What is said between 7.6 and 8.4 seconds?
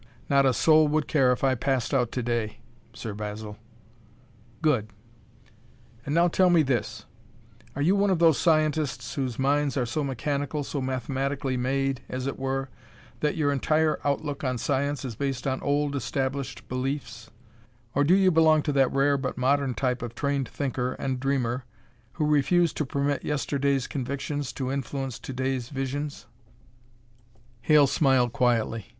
are you one of those